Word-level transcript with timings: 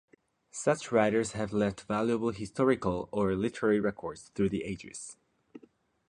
Such 0.49 0.91
writers 0.91 1.33
have 1.33 1.53
left 1.53 1.81
valuable 1.81 2.31
historical 2.31 3.07
or 3.11 3.35
literary 3.35 3.79
records 3.79 4.29
through 4.33 4.49
the 4.49 4.63
ages. 4.63 5.15